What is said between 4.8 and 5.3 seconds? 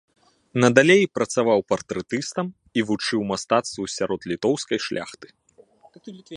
шляхты.